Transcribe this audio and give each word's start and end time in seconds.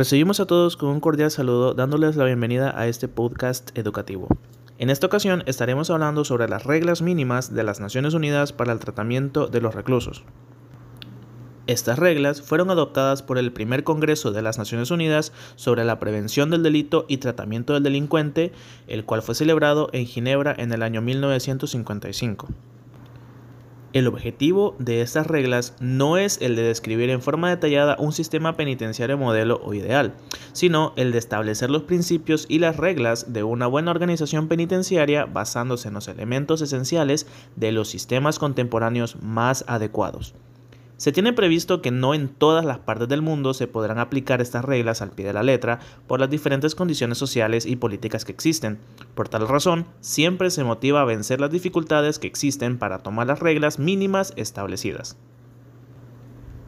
Recibimos 0.00 0.40
a 0.40 0.46
todos 0.46 0.78
con 0.78 0.88
un 0.88 1.00
cordial 1.00 1.30
saludo 1.30 1.74
dándoles 1.74 2.16
la 2.16 2.24
bienvenida 2.24 2.72
a 2.74 2.86
este 2.86 3.06
podcast 3.06 3.76
educativo. 3.76 4.28
En 4.78 4.88
esta 4.88 5.06
ocasión 5.06 5.42
estaremos 5.44 5.90
hablando 5.90 6.24
sobre 6.24 6.48
las 6.48 6.64
reglas 6.64 7.02
mínimas 7.02 7.52
de 7.52 7.64
las 7.64 7.80
Naciones 7.80 8.14
Unidas 8.14 8.54
para 8.54 8.72
el 8.72 8.78
tratamiento 8.78 9.46
de 9.48 9.60
los 9.60 9.74
reclusos. 9.74 10.24
Estas 11.66 11.98
reglas 11.98 12.40
fueron 12.40 12.70
adoptadas 12.70 13.22
por 13.22 13.36
el 13.36 13.52
primer 13.52 13.84
Congreso 13.84 14.32
de 14.32 14.40
las 14.40 14.56
Naciones 14.56 14.90
Unidas 14.90 15.34
sobre 15.56 15.84
la 15.84 15.98
prevención 15.98 16.48
del 16.48 16.62
delito 16.62 17.04
y 17.06 17.18
tratamiento 17.18 17.74
del 17.74 17.82
delincuente, 17.82 18.52
el 18.86 19.04
cual 19.04 19.20
fue 19.20 19.34
celebrado 19.34 19.90
en 19.92 20.06
Ginebra 20.06 20.54
en 20.56 20.72
el 20.72 20.82
año 20.82 21.02
1955. 21.02 22.48
El 23.92 24.06
objetivo 24.06 24.76
de 24.78 25.00
estas 25.00 25.26
reglas 25.26 25.74
no 25.80 26.16
es 26.16 26.40
el 26.40 26.54
de 26.54 26.62
describir 26.62 27.10
en 27.10 27.20
forma 27.20 27.50
detallada 27.50 27.96
un 27.98 28.12
sistema 28.12 28.56
penitenciario 28.56 29.18
modelo 29.18 29.60
o 29.64 29.74
ideal, 29.74 30.14
sino 30.52 30.92
el 30.94 31.10
de 31.10 31.18
establecer 31.18 31.70
los 31.70 31.82
principios 31.82 32.46
y 32.48 32.60
las 32.60 32.76
reglas 32.76 33.32
de 33.32 33.42
una 33.42 33.66
buena 33.66 33.90
organización 33.90 34.46
penitenciaria 34.46 35.24
basándose 35.24 35.88
en 35.88 35.94
los 35.94 36.06
elementos 36.06 36.62
esenciales 36.62 37.26
de 37.56 37.72
los 37.72 37.88
sistemas 37.88 38.38
contemporáneos 38.38 39.16
más 39.22 39.64
adecuados. 39.66 40.34
Se 41.00 41.12
tiene 41.12 41.32
previsto 41.32 41.80
que 41.80 41.90
no 41.90 42.12
en 42.12 42.28
todas 42.28 42.62
las 42.62 42.80
partes 42.80 43.08
del 43.08 43.22
mundo 43.22 43.54
se 43.54 43.66
podrán 43.66 43.98
aplicar 43.98 44.42
estas 44.42 44.66
reglas 44.66 45.00
al 45.00 45.12
pie 45.12 45.24
de 45.24 45.32
la 45.32 45.42
letra 45.42 45.80
por 46.06 46.20
las 46.20 46.28
diferentes 46.28 46.74
condiciones 46.74 47.16
sociales 47.16 47.64
y 47.64 47.76
políticas 47.76 48.26
que 48.26 48.32
existen. 48.32 48.78
Por 49.14 49.30
tal 49.30 49.48
razón, 49.48 49.86
siempre 50.00 50.50
se 50.50 50.62
motiva 50.62 51.00
a 51.00 51.06
vencer 51.06 51.40
las 51.40 51.50
dificultades 51.50 52.18
que 52.18 52.26
existen 52.26 52.76
para 52.78 52.98
tomar 52.98 53.28
las 53.28 53.40
reglas 53.40 53.78
mínimas 53.78 54.34
establecidas. 54.36 55.16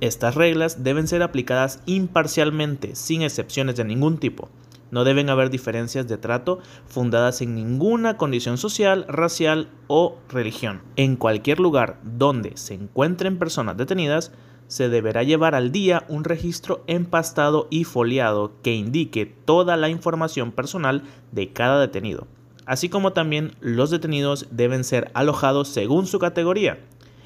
Estas 0.00 0.34
reglas 0.34 0.82
deben 0.82 1.06
ser 1.06 1.22
aplicadas 1.22 1.80
imparcialmente, 1.86 2.96
sin 2.96 3.22
excepciones 3.22 3.76
de 3.76 3.84
ningún 3.84 4.18
tipo. 4.18 4.48
No 4.90 5.04
deben 5.04 5.30
haber 5.30 5.50
diferencias 5.50 6.06
de 6.06 6.16
trato 6.16 6.60
fundadas 6.86 7.40
en 7.40 7.54
ninguna 7.54 8.16
condición 8.16 8.56
social, 8.56 9.04
racial 9.08 9.68
o 9.88 10.18
religión. 10.28 10.82
En 10.96 11.16
cualquier 11.16 11.58
lugar 11.58 11.98
donde 12.04 12.56
se 12.56 12.74
encuentren 12.74 13.38
personas 13.38 13.76
detenidas, 13.76 14.32
se 14.68 14.88
deberá 14.88 15.22
llevar 15.22 15.54
al 15.54 15.72
día 15.72 16.04
un 16.08 16.24
registro 16.24 16.82
empastado 16.86 17.68
y 17.70 17.84
foliado 17.84 18.52
que 18.62 18.74
indique 18.74 19.26
toda 19.26 19.76
la 19.76 19.88
información 19.88 20.52
personal 20.52 21.02
de 21.32 21.52
cada 21.52 21.80
detenido, 21.80 22.26
así 22.64 22.88
como 22.88 23.12
también 23.12 23.54
los 23.60 23.90
detenidos 23.90 24.46
deben 24.50 24.84
ser 24.84 25.10
alojados 25.14 25.68
según 25.68 26.06
su 26.06 26.18
categoría. 26.18 26.78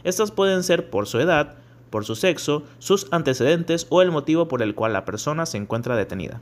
Estas 0.05 0.31
pueden 0.31 0.63
ser 0.63 0.91
por 0.91 1.07
su 1.07 1.19
edad, 1.19 1.57
por 1.91 2.05
su 2.05 2.15
sexo, 2.15 2.63
sus 2.79 3.07
antecedentes 3.11 3.87
o 3.91 4.03
el 4.03 4.11
motivo 4.11 4.49
por 4.49 4.63
el 4.63 4.75
cual 4.75 4.93
la 4.93 5.05
persona 5.05 5.47
se 5.47 5.59
encuentra 5.59 5.97
detenida. 5.97 6.41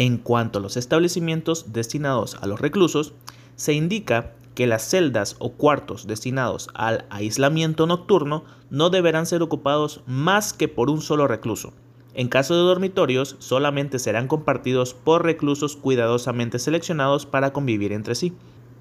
En 0.00 0.16
cuanto 0.16 0.58
a 0.58 0.62
los 0.62 0.78
establecimientos 0.78 1.74
destinados 1.74 2.38
a 2.40 2.46
los 2.46 2.58
reclusos, 2.58 3.12
se 3.56 3.74
indica 3.74 4.32
que 4.54 4.66
las 4.66 4.88
celdas 4.88 5.36
o 5.40 5.52
cuartos 5.52 6.06
destinados 6.06 6.70
al 6.72 7.04
aislamiento 7.10 7.86
nocturno 7.86 8.44
no 8.70 8.88
deberán 8.88 9.26
ser 9.26 9.42
ocupados 9.42 10.00
más 10.06 10.54
que 10.54 10.68
por 10.68 10.88
un 10.88 11.02
solo 11.02 11.28
recluso. 11.28 11.74
En 12.14 12.28
caso 12.28 12.54
de 12.54 12.62
dormitorios, 12.62 13.36
solamente 13.40 13.98
serán 13.98 14.26
compartidos 14.26 14.94
por 14.94 15.22
reclusos 15.22 15.76
cuidadosamente 15.76 16.58
seleccionados 16.58 17.26
para 17.26 17.52
convivir 17.52 17.92
entre 17.92 18.14
sí. 18.14 18.32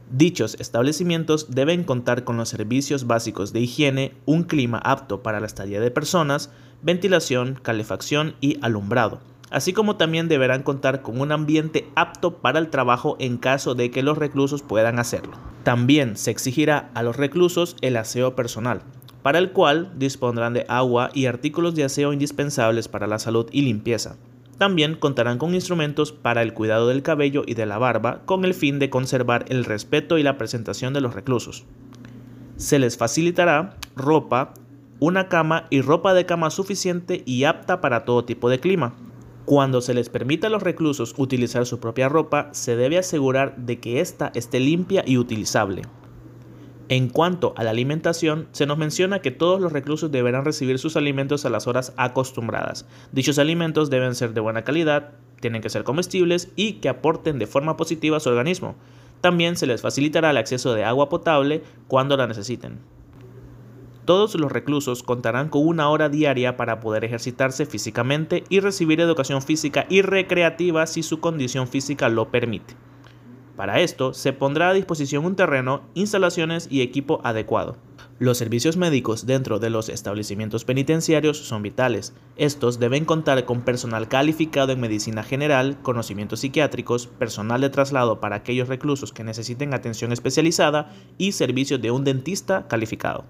Dichos 0.09 0.55
establecimientos 0.57 1.47
deben 1.49 1.83
contar 1.83 2.23
con 2.23 2.37
los 2.37 2.47
servicios 2.47 3.07
básicos 3.07 3.51
de 3.51 3.59
higiene, 3.59 4.13
un 4.25 4.43
clima 4.43 4.77
apto 4.85 5.21
para 5.21 5.41
la 5.41 5.47
estadía 5.47 5.81
de 5.81 5.91
personas, 5.91 6.49
ventilación, 6.81 7.59
calefacción 7.61 8.35
y 8.39 8.57
alumbrado 8.61 9.19
así 9.51 9.73
como 9.73 9.95
también 9.95 10.27
deberán 10.27 10.63
contar 10.63 11.01
con 11.01 11.19
un 11.21 11.31
ambiente 11.31 11.87
apto 11.95 12.37
para 12.37 12.59
el 12.59 12.69
trabajo 12.69 13.15
en 13.19 13.37
caso 13.37 13.75
de 13.75 13.91
que 13.91 14.03
los 14.03 14.17
reclusos 14.17 14.61
puedan 14.61 14.99
hacerlo. 14.99 15.33
También 15.63 16.17
se 16.17 16.31
exigirá 16.31 16.89
a 16.93 17.03
los 17.03 17.17
reclusos 17.17 17.75
el 17.81 17.97
aseo 17.97 18.35
personal, 18.35 18.81
para 19.21 19.39
el 19.39 19.51
cual 19.51 19.91
dispondrán 19.97 20.53
de 20.53 20.65
agua 20.69 21.09
y 21.13 21.25
artículos 21.25 21.75
de 21.75 21.83
aseo 21.83 22.13
indispensables 22.13 22.87
para 22.87 23.07
la 23.07 23.19
salud 23.19 23.47
y 23.51 23.61
limpieza. 23.61 24.15
También 24.57 24.95
contarán 24.95 25.37
con 25.37 25.55
instrumentos 25.55 26.11
para 26.11 26.41
el 26.41 26.53
cuidado 26.53 26.87
del 26.87 27.01
cabello 27.01 27.43
y 27.45 27.53
de 27.53 27.65
la 27.65 27.77
barba 27.77 28.21
con 28.25 28.43
el 28.43 28.53
fin 28.53 28.77
de 28.77 28.89
conservar 28.89 29.45
el 29.47 29.63
respeto 29.63 30.17
y 30.17 30.23
la 30.23 30.37
presentación 30.37 30.93
de 30.93 31.01
los 31.01 31.13
reclusos. 31.13 31.65
Se 32.57 32.77
les 32.77 32.97
facilitará 32.97 33.77
ropa, 33.95 34.53
una 34.99 35.29
cama 35.29 35.65
y 35.69 35.79
ropa 35.79 36.13
de 36.13 36.25
cama 36.25 36.49
suficiente 36.49 37.23
y 37.25 37.45
apta 37.45 37.79
para 37.79 38.03
todo 38.03 38.25
tipo 38.25 38.49
de 38.49 38.59
clima, 38.59 38.95
cuando 39.49 39.81
se 39.81 39.95
les 39.95 40.09
permita 40.09 40.45
a 40.45 40.49
los 40.51 40.61
reclusos 40.61 41.15
utilizar 41.17 41.65
su 41.65 41.79
propia 41.79 42.07
ropa, 42.07 42.49
se 42.51 42.75
debe 42.75 42.99
asegurar 42.99 43.55
de 43.57 43.79
que 43.79 43.99
ésta 43.99 44.31
esté 44.35 44.59
limpia 44.59 45.03
y 45.07 45.17
utilizable. 45.17 45.81
En 46.87 47.09
cuanto 47.09 47.55
a 47.57 47.63
la 47.63 47.71
alimentación, 47.71 48.47
se 48.51 48.67
nos 48.67 48.77
menciona 48.77 49.23
que 49.23 49.31
todos 49.31 49.59
los 49.59 49.73
reclusos 49.73 50.11
deberán 50.11 50.45
recibir 50.45 50.77
sus 50.77 50.95
alimentos 50.95 51.45
a 51.45 51.49
las 51.49 51.65
horas 51.65 51.93
acostumbradas. 51.97 52.85
Dichos 53.11 53.39
alimentos 53.39 53.89
deben 53.89 54.13
ser 54.13 54.35
de 54.35 54.41
buena 54.41 54.63
calidad, 54.63 55.13
tienen 55.41 55.63
que 55.63 55.71
ser 55.71 55.83
comestibles 55.83 56.49
y 56.55 56.73
que 56.73 56.89
aporten 56.89 57.39
de 57.39 57.47
forma 57.47 57.75
positiva 57.75 58.17
a 58.17 58.19
su 58.19 58.29
organismo. 58.29 58.75
También 59.19 59.57
se 59.57 59.65
les 59.65 59.81
facilitará 59.81 60.29
el 60.29 60.37
acceso 60.37 60.75
de 60.75 60.83
agua 60.83 61.09
potable 61.09 61.63
cuando 61.87 62.17
la 62.17 62.27
necesiten. 62.27 62.77
Todos 64.09 64.33
los 64.33 64.51
reclusos 64.51 65.03
contarán 65.03 65.49
con 65.49 65.67
una 65.67 65.87
hora 65.87 66.09
diaria 66.09 66.57
para 66.57 66.79
poder 66.79 67.05
ejercitarse 67.05 67.67
físicamente 67.67 68.43
y 68.49 68.59
recibir 68.59 68.99
educación 69.01 69.43
física 69.43 69.85
y 69.87 70.01
recreativa 70.01 70.87
si 70.87 71.03
su 71.03 71.19
condición 71.19 71.67
física 71.67 72.09
lo 72.09 72.31
permite. 72.31 72.75
Para 73.55 73.81
esto 73.81 74.15
se 74.15 74.33
pondrá 74.33 74.69
a 74.69 74.73
disposición 74.73 75.25
un 75.25 75.35
terreno, 75.35 75.83
instalaciones 75.93 76.67
y 76.71 76.81
equipo 76.81 77.21
adecuado. 77.23 77.77
Los 78.17 78.39
servicios 78.39 78.77
médicos 78.77 79.27
dentro 79.27 79.59
de 79.59 79.69
los 79.69 79.89
establecimientos 79.89 80.65
penitenciarios 80.65 81.37
son 81.37 81.61
vitales. 81.61 82.15
Estos 82.35 82.79
deben 82.79 83.05
contar 83.05 83.45
con 83.45 83.61
personal 83.61 84.07
calificado 84.07 84.71
en 84.71 84.79
medicina 84.79 85.21
general, 85.21 85.77
conocimientos 85.83 86.39
psiquiátricos, 86.39 87.05
personal 87.05 87.61
de 87.61 87.69
traslado 87.69 88.19
para 88.19 88.37
aquellos 88.37 88.69
reclusos 88.69 89.13
que 89.13 89.23
necesiten 89.23 89.75
atención 89.75 90.11
especializada 90.11 90.91
y 91.19 91.33
servicios 91.33 91.79
de 91.79 91.91
un 91.91 92.03
dentista 92.03 92.67
calificado. 92.67 93.25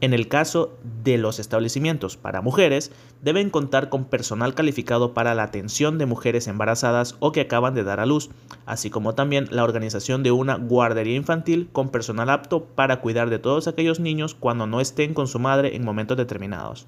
En 0.00 0.14
el 0.14 0.28
caso 0.28 0.78
de 1.02 1.18
los 1.18 1.40
establecimientos 1.40 2.16
para 2.16 2.40
mujeres, 2.40 2.92
deben 3.20 3.50
contar 3.50 3.88
con 3.88 4.04
personal 4.04 4.54
calificado 4.54 5.12
para 5.12 5.34
la 5.34 5.42
atención 5.42 5.98
de 5.98 6.06
mujeres 6.06 6.46
embarazadas 6.46 7.16
o 7.18 7.32
que 7.32 7.40
acaban 7.40 7.74
de 7.74 7.82
dar 7.82 7.98
a 7.98 8.06
luz, 8.06 8.30
así 8.64 8.90
como 8.90 9.16
también 9.16 9.48
la 9.50 9.64
organización 9.64 10.22
de 10.22 10.30
una 10.30 10.54
guardería 10.54 11.16
infantil 11.16 11.68
con 11.72 11.88
personal 11.88 12.30
apto 12.30 12.64
para 12.64 13.00
cuidar 13.00 13.28
de 13.28 13.40
todos 13.40 13.66
aquellos 13.66 13.98
niños 13.98 14.34
cuando 14.34 14.68
no 14.68 14.80
estén 14.80 15.14
con 15.14 15.26
su 15.26 15.40
madre 15.40 15.74
en 15.74 15.84
momentos 15.84 16.16
determinados. 16.16 16.86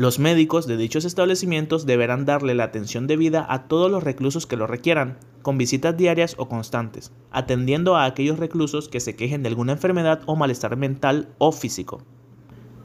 Los 0.00 0.18
médicos 0.18 0.66
de 0.66 0.78
dichos 0.78 1.04
establecimientos 1.04 1.84
deberán 1.84 2.24
darle 2.24 2.54
la 2.54 2.64
atención 2.64 3.06
debida 3.06 3.44
a 3.46 3.68
todos 3.68 3.90
los 3.90 4.02
reclusos 4.02 4.46
que 4.46 4.56
lo 4.56 4.66
requieran, 4.66 5.18
con 5.42 5.58
visitas 5.58 5.94
diarias 5.94 6.36
o 6.38 6.48
constantes, 6.48 7.12
atendiendo 7.30 7.96
a 7.96 8.06
aquellos 8.06 8.38
reclusos 8.38 8.88
que 8.88 9.00
se 9.00 9.14
quejen 9.14 9.42
de 9.42 9.50
alguna 9.50 9.72
enfermedad 9.72 10.22
o 10.24 10.36
malestar 10.36 10.74
mental 10.78 11.28
o 11.36 11.52
físico. 11.52 12.02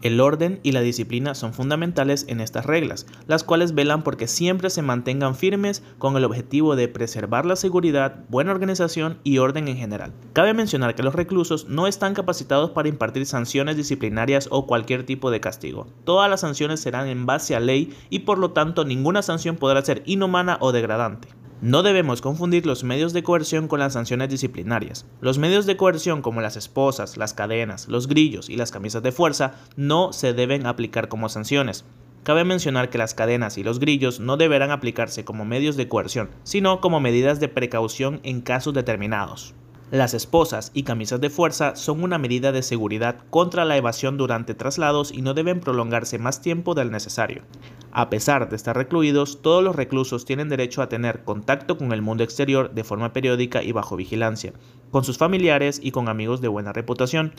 El 0.06 0.22
orden 0.22 0.60
y 0.62 0.72
la 0.72 0.82
disciplina 0.82 1.34
son 1.34 1.52
fundamentales 1.52 2.26
en 2.30 2.40
estas 2.40 2.68
reglas, 2.68 3.08
las 3.26 3.44
cuales 3.44 3.74
velan 3.74 4.04
porque 4.04 4.28
siempre 4.28 4.70
se 4.70 4.84
mantengan 4.84 5.34
firmes 5.34 5.82
con 5.98 6.16
el 6.16 6.26
objetivo 6.26 6.76
de 6.76 6.88
preservar 6.88 7.48
la 7.48 7.56
seguridad, 7.56 8.24
buena 8.30 8.52
organización 8.52 9.18
y 9.24 9.40
orden 9.40 9.68
en 9.68 9.78
general. 9.78 10.14
Cabe 10.34 10.54
mencionar 10.54 10.94
que 10.94 11.02
los 11.02 11.16
reclusos 11.16 11.70
no 11.70 11.88
están 11.88 12.14
capacitados 12.14 12.70
para 12.70 12.88
impartir 12.88 13.26
sanciones 13.26 13.78
disciplinarias 13.78 14.48
o 14.52 14.68
cualquier 14.68 15.08
tipo 15.08 15.32
de 15.32 15.40
castigo. 15.40 15.88
Todas 16.04 16.30
las 16.30 16.42
sanciones 16.42 16.82
serán 16.82 17.08
en 17.08 17.26
base 17.26 17.56
a 17.56 17.60
ley 17.60 17.92
y 18.12 18.20
por 18.20 18.38
lo 18.38 18.52
tanto 18.52 18.86
ninguna 18.86 19.24
sanción 19.24 19.56
podrá 19.56 19.84
ser 19.84 20.04
inhumana 20.06 20.60
o 20.62 20.72
degradante. 20.72 21.30
No 21.66 21.82
debemos 21.82 22.22
confundir 22.22 22.68
los 22.68 22.84
medios 22.84 23.12
de 23.12 23.24
coerción 23.24 23.68
con 23.68 23.80
las 23.80 23.94
sanciones 23.94 24.30
disciplinarias. 24.30 25.08
Los 25.20 25.40
medios 25.40 25.66
de 25.66 25.76
coerción 25.76 26.22
como 26.22 26.40
las 26.40 26.58
esposas, 26.58 27.18
las 27.18 27.34
cadenas, 27.34 27.88
los 27.88 28.08
grillos 28.08 28.52
y 28.52 28.56
las 28.56 28.70
camisas 28.70 29.02
de 29.02 29.12
fuerza 29.12 29.56
no 29.76 30.14
se 30.14 30.34
deben 30.34 30.68
aplicar 30.68 31.08
como 31.08 31.28
sanciones. 31.28 31.84
Cabe 32.22 32.44
mencionar 32.44 32.92
que 32.92 33.00
las 33.00 33.16
cadenas 33.16 33.58
y 33.58 33.64
los 33.64 33.80
grillos 33.80 34.20
no 34.20 34.38
deberán 34.38 34.70
aplicarse 34.70 35.26
como 35.26 35.44
medios 35.44 35.76
de 35.76 35.88
coerción, 35.88 36.30
sino 36.44 36.82
como 36.82 37.00
medidas 37.00 37.40
de 37.40 37.48
precaución 37.48 38.20
en 38.22 38.42
casos 38.42 38.76
determinados. 38.76 39.56
Las 39.92 40.16
esposas 40.16 40.72
y 40.74 40.82
camisas 40.82 41.22
de 41.22 41.30
fuerza 41.30 41.76
son 41.76 42.02
una 42.02 42.18
medida 42.18 42.52
de 42.52 42.64
seguridad 42.64 43.18
contra 43.30 43.66
la 43.66 43.78
evasión 43.78 44.18
durante 44.18 44.56
traslados 44.56 45.12
y 45.12 45.22
no 45.22 45.36
deben 45.36 45.60
prolongarse 45.60 46.18
más 46.18 46.42
tiempo 46.42 46.74
del 46.74 46.90
necesario. 46.90 47.44
A 47.92 48.10
pesar 48.10 48.50
de 48.50 48.56
estar 48.56 48.76
recluidos, 48.76 49.44
todos 49.44 49.64
los 49.64 49.76
reclusos 49.76 50.26
tienen 50.26 50.50
derecho 50.50 50.82
a 50.82 50.90
tener 50.90 51.24
contacto 51.24 51.78
con 51.78 51.92
el 51.92 52.02
mundo 52.02 52.24
exterior 52.24 52.74
de 52.74 52.84
forma 52.84 53.14
periódica 53.14 53.62
y 53.62 53.74
bajo 53.74 53.96
vigilancia, 53.96 54.54
con 54.90 55.04
sus 55.04 55.20
familiares 55.20 55.80
y 55.84 55.92
con 55.92 56.10
amigos 56.10 56.42
de 56.42 56.48
buena 56.48 56.74
reputación, 56.74 57.34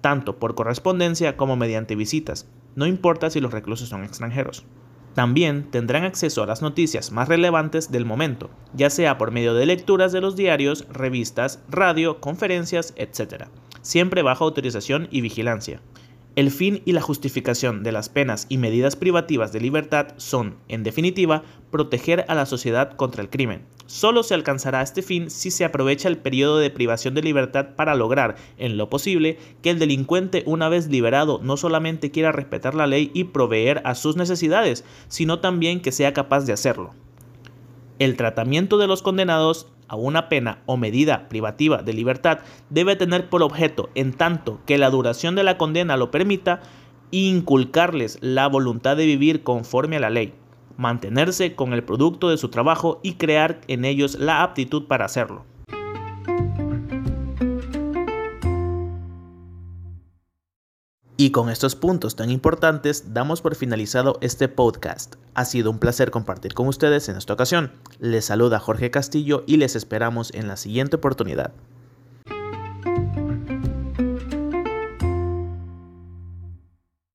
tanto 0.00 0.40
por 0.40 0.56
correspondencia 0.56 1.36
como 1.36 1.54
mediante 1.54 1.94
visitas, 1.94 2.48
no 2.74 2.86
importa 2.86 3.30
si 3.30 3.40
los 3.40 3.52
reclusos 3.52 3.88
son 3.88 4.02
extranjeros. 4.02 4.64
También 5.14 5.70
tendrán 5.70 6.04
acceso 6.04 6.42
a 6.42 6.46
las 6.46 6.62
noticias 6.62 7.12
más 7.12 7.28
relevantes 7.28 7.92
del 7.92 8.06
momento, 8.06 8.50
ya 8.74 8.88
sea 8.88 9.18
por 9.18 9.30
medio 9.30 9.54
de 9.54 9.66
lecturas 9.66 10.12
de 10.12 10.20
los 10.20 10.36
diarios, 10.36 10.86
revistas, 10.90 11.60
radio, 11.68 12.20
conferencias, 12.20 12.94
etc., 12.96 13.46
siempre 13.82 14.22
bajo 14.22 14.44
autorización 14.44 15.08
y 15.10 15.20
vigilancia. 15.20 15.80
El 16.34 16.50
fin 16.50 16.80
y 16.86 16.92
la 16.92 17.02
justificación 17.02 17.82
de 17.82 17.92
las 17.92 18.08
penas 18.08 18.46
y 18.48 18.56
medidas 18.56 18.96
privativas 18.96 19.52
de 19.52 19.60
libertad 19.60 20.14
son, 20.16 20.56
en 20.68 20.82
definitiva, 20.82 21.42
proteger 21.70 22.24
a 22.26 22.34
la 22.34 22.46
sociedad 22.46 22.94
contra 22.96 23.20
el 23.20 23.28
crimen. 23.28 23.66
Solo 23.84 24.22
se 24.22 24.32
alcanzará 24.32 24.80
este 24.80 25.02
fin 25.02 25.28
si 25.28 25.50
se 25.50 25.66
aprovecha 25.66 26.08
el 26.08 26.16
periodo 26.16 26.56
de 26.56 26.70
privación 26.70 27.12
de 27.12 27.20
libertad 27.20 27.74
para 27.76 27.94
lograr, 27.94 28.36
en 28.56 28.78
lo 28.78 28.88
posible, 28.88 29.38
que 29.60 29.68
el 29.68 29.78
delincuente 29.78 30.42
una 30.46 30.70
vez 30.70 30.88
liberado 30.88 31.38
no 31.42 31.58
solamente 31.58 32.10
quiera 32.10 32.32
respetar 32.32 32.74
la 32.74 32.86
ley 32.86 33.10
y 33.12 33.24
proveer 33.24 33.82
a 33.84 33.94
sus 33.94 34.16
necesidades, 34.16 34.86
sino 35.08 35.40
también 35.40 35.82
que 35.82 35.92
sea 35.92 36.14
capaz 36.14 36.46
de 36.46 36.54
hacerlo. 36.54 36.94
El 37.98 38.16
tratamiento 38.16 38.78
de 38.78 38.86
los 38.86 39.02
condenados 39.02 39.66
a 39.92 39.96
una 39.96 40.30
pena 40.30 40.62
o 40.64 40.78
medida 40.78 41.28
privativa 41.28 41.82
de 41.82 41.92
libertad 41.92 42.38
debe 42.70 42.96
tener 42.96 43.28
por 43.28 43.42
objeto, 43.42 43.90
en 43.94 44.14
tanto 44.14 44.58
que 44.64 44.78
la 44.78 44.88
duración 44.88 45.34
de 45.34 45.44
la 45.44 45.58
condena 45.58 45.98
lo 45.98 46.10
permita, 46.10 46.60
inculcarles 47.10 48.16
la 48.22 48.48
voluntad 48.48 48.96
de 48.96 49.04
vivir 49.04 49.42
conforme 49.42 49.96
a 49.96 50.00
la 50.00 50.08
ley, 50.08 50.32
mantenerse 50.78 51.54
con 51.54 51.74
el 51.74 51.84
producto 51.84 52.30
de 52.30 52.38
su 52.38 52.48
trabajo 52.48 53.00
y 53.02 53.14
crear 53.14 53.60
en 53.68 53.84
ellos 53.84 54.18
la 54.18 54.42
aptitud 54.42 54.86
para 54.86 55.04
hacerlo. 55.04 55.44
Y 61.22 61.30
con 61.30 61.50
estos 61.50 61.76
puntos 61.76 62.16
tan 62.16 62.30
importantes 62.30 63.14
damos 63.14 63.42
por 63.42 63.54
finalizado 63.54 64.18
este 64.22 64.48
podcast. 64.48 65.14
Ha 65.34 65.44
sido 65.44 65.70
un 65.70 65.78
placer 65.78 66.10
compartir 66.10 66.52
con 66.52 66.66
ustedes 66.66 67.08
en 67.08 67.16
esta 67.16 67.32
ocasión. 67.32 67.70
Les 68.00 68.24
saluda 68.24 68.58
Jorge 68.58 68.90
Castillo 68.90 69.44
y 69.46 69.58
les 69.58 69.76
esperamos 69.76 70.34
en 70.34 70.48
la 70.48 70.56
siguiente 70.56 70.96
oportunidad. 70.96 71.52